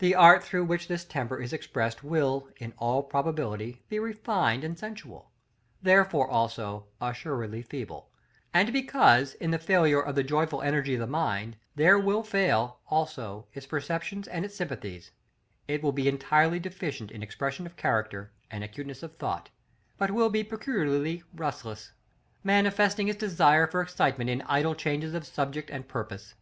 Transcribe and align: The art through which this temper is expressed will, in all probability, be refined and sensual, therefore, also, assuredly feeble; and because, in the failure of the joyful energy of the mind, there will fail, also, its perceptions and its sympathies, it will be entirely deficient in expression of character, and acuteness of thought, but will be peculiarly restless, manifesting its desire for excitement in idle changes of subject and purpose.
The 0.00 0.14
art 0.14 0.44
through 0.44 0.66
which 0.66 0.86
this 0.86 1.06
temper 1.06 1.40
is 1.40 1.54
expressed 1.54 2.04
will, 2.04 2.50
in 2.58 2.74
all 2.76 3.02
probability, 3.02 3.80
be 3.88 3.98
refined 3.98 4.64
and 4.64 4.78
sensual, 4.78 5.30
therefore, 5.80 6.28
also, 6.28 6.88
assuredly 7.00 7.62
feeble; 7.62 8.10
and 8.52 8.70
because, 8.70 9.32
in 9.32 9.50
the 9.50 9.58
failure 9.58 10.02
of 10.02 10.14
the 10.14 10.22
joyful 10.22 10.60
energy 10.60 10.92
of 10.92 11.00
the 11.00 11.06
mind, 11.06 11.56
there 11.74 11.98
will 11.98 12.22
fail, 12.22 12.80
also, 12.90 13.46
its 13.54 13.64
perceptions 13.64 14.28
and 14.28 14.44
its 14.44 14.54
sympathies, 14.56 15.10
it 15.66 15.82
will 15.82 15.90
be 15.92 16.06
entirely 16.06 16.58
deficient 16.60 17.10
in 17.10 17.22
expression 17.22 17.64
of 17.64 17.76
character, 17.78 18.32
and 18.50 18.62
acuteness 18.62 19.02
of 19.02 19.16
thought, 19.16 19.48
but 19.96 20.10
will 20.10 20.28
be 20.28 20.44
peculiarly 20.44 21.22
restless, 21.34 21.92
manifesting 22.44 23.08
its 23.08 23.16
desire 23.18 23.66
for 23.66 23.80
excitement 23.80 24.28
in 24.28 24.42
idle 24.42 24.74
changes 24.74 25.14
of 25.14 25.24
subject 25.26 25.70
and 25.70 25.88
purpose. 25.88 26.34